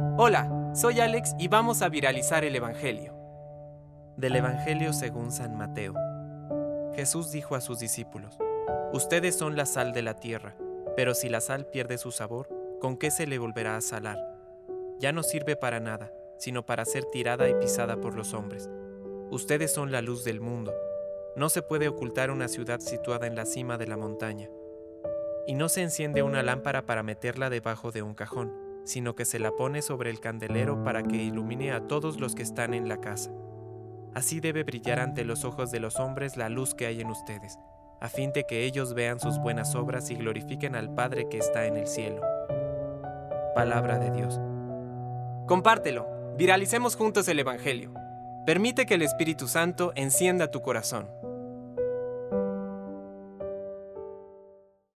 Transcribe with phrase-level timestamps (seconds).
[0.00, 3.14] Hola, soy Alex y vamos a viralizar el Evangelio.
[4.16, 5.94] Del Evangelio según San Mateo.
[6.94, 8.38] Jesús dijo a sus discípulos,
[8.92, 10.54] Ustedes son la sal de la tierra,
[10.94, 12.48] pero si la sal pierde su sabor,
[12.80, 14.18] ¿con qué se le volverá a salar?
[15.00, 18.70] Ya no sirve para nada, sino para ser tirada y pisada por los hombres.
[19.30, 20.72] Ustedes son la luz del mundo.
[21.34, 24.48] No se puede ocultar una ciudad situada en la cima de la montaña.
[25.46, 29.38] Y no se enciende una lámpara para meterla debajo de un cajón, sino que se
[29.38, 33.00] la pone sobre el candelero para que ilumine a todos los que están en la
[33.00, 33.30] casa.
[34.14, 37.58] Así debe brillar ante los ojos de los hombres la luz que hay en ustedes,
[38.00, 41.66] a fin de que ellos vean sus buenas obras y glorifiquen al Padre que está
[41.66, 42.22] en el cielo.
[43.54, 44.40] Palabra de Dios.
[45.46, 46.08] Compártelo,
[46.38, 47.92] viralicemos juntos el Evangelio.
[48.46, 51.10] Permite que el Espíritu Santo encienda tu corazón.